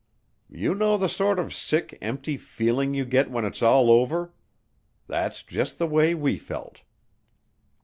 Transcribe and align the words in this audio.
You 0.49 0.73
know 0.73 0.97
the 0.97 1.07
sort 1.07 1.37
of 1.37 1.53
sick, 1.53 1.95
empty 2.01 2.35
feeling 2.35 2.95
you 2.95 3.05
get 3.05 3.29
when 3.29 3.45
it's 3.45 3.61
all 3.61 3.91
over? 3.91 4.33
That's 5.05 5.43
just 5.43 5.77
the 5.77 5.85
way 5.85 6.15
we 6.15 6.37
felt." 6.37 6.81